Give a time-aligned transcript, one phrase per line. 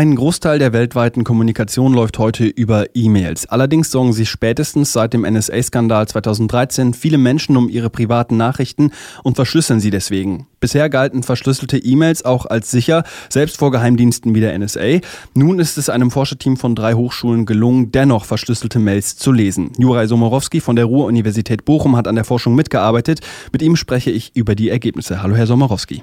[0.00, 3.44] Ein Großteil der weltweiten Kommunikation läuft heute über E-Mails.
[3.50, 8.92] Allerdings sorgen sich spätestens seit dem NSA-Skandal 2013 viele Menschen um ihre privaten Nachrichten
[9.24, 10.46] und verschlüsseln sie deswegen.
[10.58, 15.00] Bisher galten verschlüsselte E-Mails auch als sicher, selbst vor Geheimdiensten wie der NSA.
[15.34, 19.70] Nun ist es einem Forscherteam von drei Hochschulen gelungen, dennoch verschlüsselte Mails zu lesen.
[19.76, 23.20] Juraj Somorowski von der Ruhr-Universität Bochum hat an der Forschung mitgearbeitet.
[23.52, 25.22] Mit ihm spreche ich über die Ergebnisse.
[25.22, 26.02] Hallo, Herr Somorowski.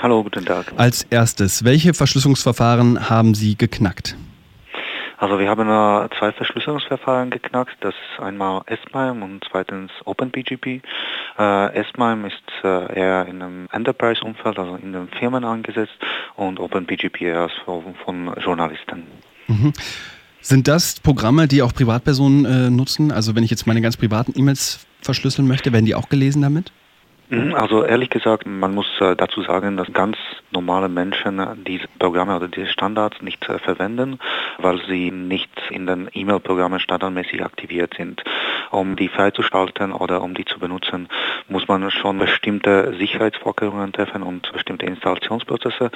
[0.00, 0.72] Hallo, guten Tag.
[0.76, 4.16] Als erstes, welche Verschlüsselungsverfahren haben Sie geknackt?
[5.18, 7.76] Also wir haben äh, zwei Verschlüsselungsverfahren geknackt.
[7.80, 10.82] Das ist einmal S-MIME und zweitens OpenPGP.
[11.38, 15.96] Äh, S-MIME ist äh, eher in einem Enterprise-Umfeld, also in den Firmen eingesetzt
[16.34, 19.04] und OpenPGP eher von, von Journalisten.
[19.46, 19.72] Mhm.
[20.42, 23.10] Sind das Programme, die auch Privatpersonen äh, nutzen?
[23.10, 26.72] Also wenn ich jetzt meine ganz privaten E-Mails verschlüsseln möchte, werden die auch gelesen damit?
[27.28, 30.16] Mhm, also ehrlich gesagt, man muss äh, dazu sagen, dass ganz
[30.52, 34.20] normale Menschen diese Programme oder diese Standards nicht äh, verwenden,
[34.58, 38.22] weil sie nicht in den E-Mail-Programmen standardmäßig aktiviert sind.
[38.70, 41.08] Um die freizuschalten oder um die zu benutzen,
[41.48, 45.90] muss man schon bestimmte Sicherheitsvorkehrungen treffen und bestimmte Installationsprozesse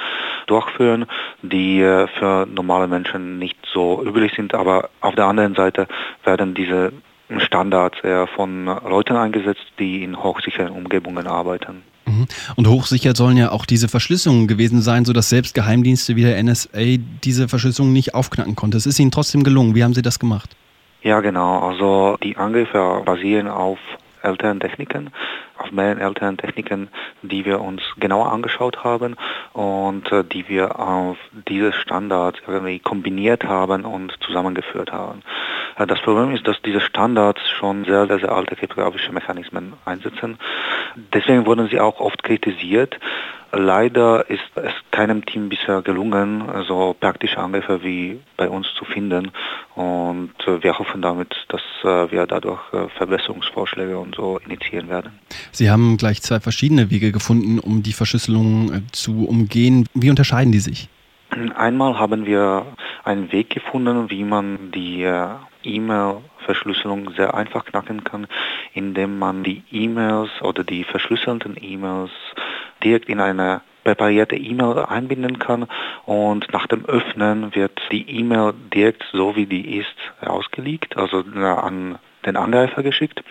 [0.46, 1.06] durchführen,
[1.42, 4.54] die äh, für normale Menschen nicht so üblich sind.
[4.54, 5.86] Aber auf der anderen Seite
[6.24, 6.92] werden diese
[7.38, 11.82] Standards eher von Leuten eingesetzt, die in hochsicheren Umgebungen arbeiten.
[12.06, 12.26] Mhm.
[12.56, 16.96] Und hochsicher sollen ja auch diese Verschlüsselungen gewesen sein, sodass selbst Geheimdienste wie der NSA
[17.22, 18.76] diese Verschlüsselung nicht aufknacken konnte.
[18.76, 19.74] Es ist ihnen trotzdem gelungen.
[19.74, 20.56] Wie haben sie das gemacht?
[21.02, 21.60] Ja, genau.
[21.60, 23.78] Also die Angriffe basieren auf
[24.22, 25.10] älteren Techniken,
[25.56, 26.88] auf mehreren älteren Techniken,
[27.22, 29.16] die wir uns genauer angeschaut haben
[29.54, 31.16] und äh, die wir auf
[31.48, 35.22] diese Standards irgendwie kombiniert haben und zusammengeführt haben.
[35.80, 40.38] Äh, das Problem ist, dass diese Standards schon sehr, sehr, sehr alte kryptografische Mechanismen einsetzen.
[41.14, 42.98] Deswegen wurden sie auch oft kritisiert.
[43.52, 49.32] Leider ist es keinem Team bisher gelungen, so praktische Angriffe wie bei uns zu finden.
[49.74, 52.60] Und äh, wir hoffen damit, dass äh, wir dadurch
[52.96, 55.18] Verbesserungsvorschläge und so initiieren werden.
[55.50, 59.86] Sie haben gleich zwei verschiedene Wege gefunden, um die Verschlüsselung zu umgehen.
[59.94, 60.88] Wie unterscheiden die sich?
[61.56, 62.66] Einmal haben wir
[63.04, 65.08] einen Weg gefunden, wie man die
[65.62, 68.26] E-Mail-Verschlüsselung sehr einfach knacken kann,
[68.74, 72.10] indem man die E-Mails oder die verschlüsselten E-Mails
[72.82, 75.66] direkt in eine präparierte E-Mail einbinden kann
[76.04, 81.98] und nach dem Öffnen wird die E-Mail direkt so wie die ist ausgelegt, also an
[82.26, 83.22] den Angreifer geschickt.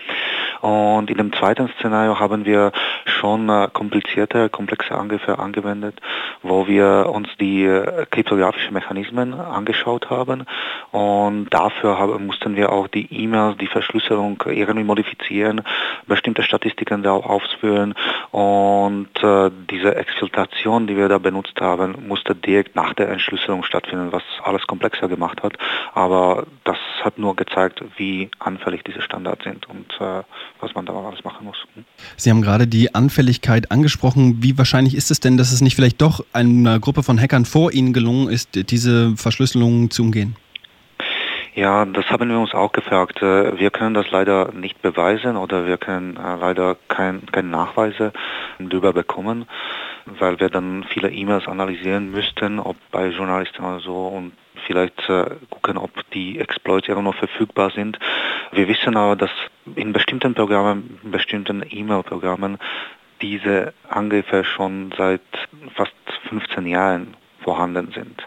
[0.60, 2.72] Und in dem zweiten Szenario haben wir
[3.20, 6.00] schon äh, komplizierte, komplexe Angriffe angewendet,
[6.42, 10.46] wo wir uns die äh, kryptografischen Mechanismen angeschaut haben.
[10.90, 15.62] Und dafür haben, mussten wir auch die E-Mails, die Verschlüsselung irgendwie modifizieren,
[16.06, 17.94] bestimmte Statistiken da ausführen
[18.30, 24.12] und äh, diese Exfiltration, die wir da benutzt haben, musste direkt nach der Entschlüsselung stattfinden,
[24.12, 25.54] was alles komplexer gemacht hat,
[25.94, 29.68] aber das hat nur gezeigt, wie anfällig diese Standards sind.
[29.68, 30.22] Und äh,
[30.60, 31.56] was man da alles machen muss.
[31.74, 31.84] Hm?
[32.16, 34.42] Sie haben gerade die Anfälligkeit angesprochen.
[34.42, 37.72] Wie wahrscheinlich ist es denn, dass es nicht vielleicht doch einer Gruppe von Hackern vor
[37.72, 40.36] Ihnen gelungen ist, diese Verschlüsselung zu umgehen?
[41.54, 43.22] Ja, das haben wir uns auch gefragt.
[43.22, 48.12] Äh, wir können das leider nicht beweisen oder wir können äh, leider kein, keine Nachweise
[48.58, 49.46] darüber bekommen,
[50.06, 54.32] weil wir dann viele E-Mails analysieren müssten, ob bei Journalisten oder so und
[54.66, 57.98] vielleicht äh, gucken, ob die Exploits noch verfügbar sind.
[58.52, 59.30] Wir wissen aber, dass
[59.76, 62.58] in bestimmten Programmen, in bestimmten E-Mail-Programmen
[63.20, 65.20] diese Angriffe schon seit
[65.74, 65.92] fast
[66.28, 68.26] 15 Jahren vorhanden sind.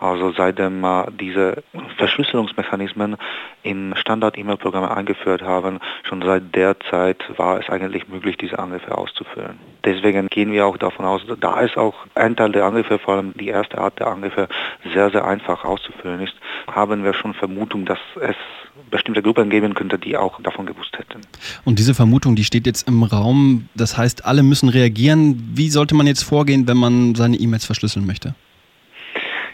[0.00, 0.84] Also seitdem
[1.20, 1.62] diese
[1.98, 3.16] Verschlüsselungsmechanismen
[3.62, 9.58] in Standard-E-Mail-Programme eingeführt haben, schon seit der Zeit war es eigentlich möglich, diese Angriffe auszuführen.
[9.84, 13.34] Deswegen gehen wir auch davon aus, da es auch ein Teil der Angriffe, vor allem
[13.34, 14.48] die erste Art der Angriffe,
[14.94, 16.34] sehr, sehr einfach auszuführen ist,
[16.66, 18.36] haben wir schon Vermutung, dass es
[18.90, 21.20] bestimmte Gruppen geben könnte, die auch davon gewusst hätten.
[21.66, 25.50] Und diese Vermutung, die steht jetzt im Raum, das heißt, alle müssen reagieren.
[25.54, 28.34] Wie sollte man jetzt vorgehen, wenn man seine E-Mails verschlüsseln möchte?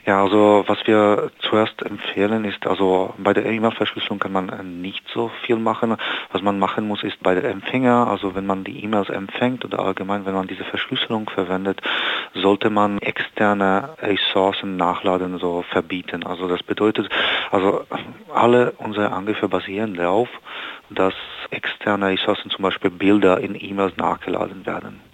[0.06, 5.32] Ja, also was wir zuerst empfehlen ist, also bei der E-Mail-Verschlüsselung kann man nicht so
[5.42, 5.96] viel machen.
[6.30, 9.80] Was man machen muss, ist bei der Empfänger, also wenn man die E-Mails empfängt oder
[9.80, 11.82] allgemein, wenn man diese Verschlüsselung verwendet,
[12.34, 16.24] sollte man externe Ressourcen nachladen, so verbieten.
[16.24, 17.10] Also das bedeutet,
[17.50, 17.82] also
[18.32, 20.28] alle unsere Angriffe basieren darauf,
[20.88, 21.14] dass
[21.50, 25.05] externe Ressourcen, zum Beispiel Bilder in E-Mails nachgeladen werden.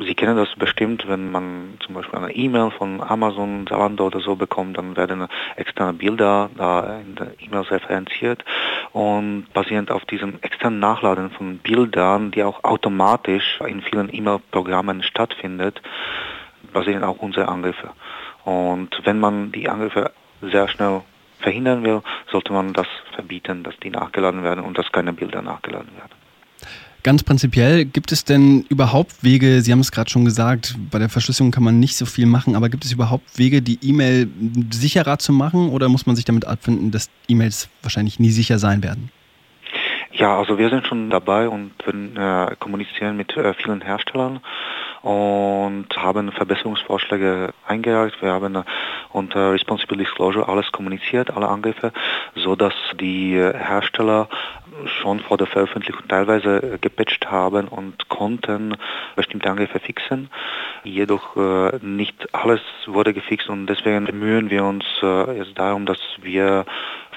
[0.00, 4.36] Sie kennen das bestimmt, wenn man zum Beispiel eine E-Mail von Amazon, Zalando oder so
[4.36, 8.44] bekommt, dann werden externe Bilder da in der E-Mail referenziert
[8.92, 15.82] und basierend auf diesem externen Nachladen von Bildern, die auch automatisch in vielen E-Mail-Programmen stattfindet,
[16.72, 17.90] basieren auch unsere Angriffe.
[18.44, 21.02] Und wenn man die Angriffe sehr schnell
[21.40, 25.90] verhindern will, sollte man das verbieten, dass die nachgeladen werden und dass keine Bilder nachgeladen
[25.96, 26.27] werden.
[27.04, 31.08] Ganz prinzipiell, gibt es denn überhaupt Wege, Sie haben es gerade schon gesagt, bei der
[31.08, 34.28] Verschlüsselung kann man nicht so viel machen, aber gibt es überhaupt Wege, die E-Mail
[34.72, 38.82] sicherer zu machen oder muss man sich damit abfinden, dass E-Mails wahrscheinlich nie sicher sein
[38.82, 39.10] werden?
[40.18, 44.40] Ja, also wir sind schon dabei und äh, kommunizieren mit äh, vielen Herstellern
[45.02, 48.20] und haben Verbesserungsvorschläge eingereicht.
[48.20, 48.64] Wir haben äh,
[49.12, 51.92] unter Responsible Disclosure alles kommuniziert, alle Angriffe,
[52.34, 54.28] so dass die Hersteller
[54.86, 58.76] schon vor der Veröffentlichung teilweise gepatcht haben und konnten
[59.16, 60.30] bestimmte Angriffe fixen.
[60.84, 65.98] Jedoch äh, nicht alles wurde gefixt und deswegen bemühen wir uns äh, jetzt darum, dass
[66.22, 66.64] wir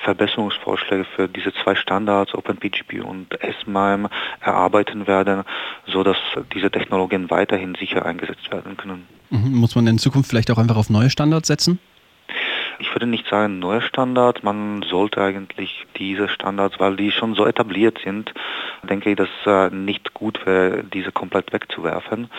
[0.04, 4.10] Verbesserungsvorschläge für diese zwei Standards, OpenPGP und SMIME,
[4.40, 5.44] erarbeiten werden,
[5.86, 6.18] sodass
[6.54, 9.08] diese Technologien weiterhin sicher eingesetzt werden können.
[9.30, 9.54] Mhm.
[9.56, 11.80] Muss man in Zukunft vielleicht auch einfach auf neue Standards setzen?
[12.82, 17.46] Ich würde nicht sagen neue Standards, man sollte eigentlich diese Standards, weil die schon so
[17.46, 18.34] etabliert sind,
[18.84, 22.30] denke ich, dass äh, nicht gut wäre, diese komplett wegzuwerfen.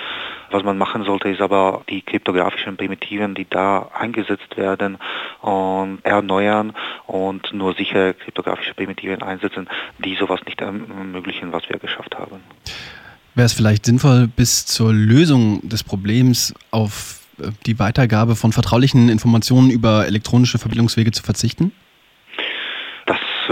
[0.51, 4.99] Was man machen sollte, ist aber die kryptografischen Primitiven, die da eingesetzt werden,
[5.41, 6.73] und erneuern
[7.07, 9.69] und nur sichere kryptografische Primitiven einsetzen,
[9.99, 12.41] die sowas nicht ermöglichen, was wir geschafft haben.
[13.35, 17.22] Wäre es vielleicht sinnvoll, bis zur Lösung des Problems auf
[17.67, 21.73] die Weitergabe von vertraulichen Informationen über elektronische Verbindungswege zu verzichten?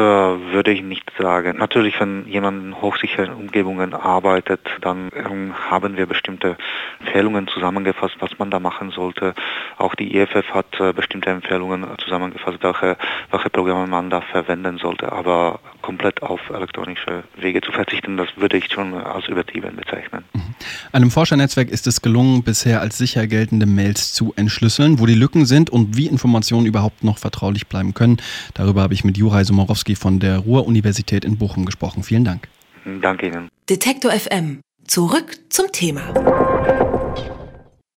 [0.01, 1.59] äh, würde ich nicht sagen.
[1.59, 6.57] Natürlich, wenn jemand in hochsicheren Umgebungen arbeitet, dann ähm, haben wir bestimmte
[7.01, 9.35] Empfehlungen zusammengefasst, was man da machen sollte.
[9.77, 12.97] Auch die EFF hat äh, bestimmte Empfehlungen zusammengefasst, welche,
[13.31, 15.13] welche Programme man da verwenden sollte.
[15.13, 15.61] Aber
[15.91, 20.23] komplett auf elektronische Wege zu verzichten, das würde ich schon als übertrieben bezeichnen.
[20.33, 20.55] Mhm.
[20.93, 25.01] Einem Forschernetzwerk ist es gelungen, bisher als sicher geltende Mails zu entschlüsseln.
[25.01, 28.19] Wo die Lücken sind und wie Informationen überhaupt noch vertraulich bleiben können,
[28.55, 32.05] darüber habe ich mit Juraj Somorowski von der Ruhr-Universität in Bochum gesprochen.
[32.05, 32.47] Vielen Dank.
[33.03, 33.49] Danke Ihnen.
[33.69, 34.61] Detektor FM.
[34.87, 36.90] Zurück zum Thema.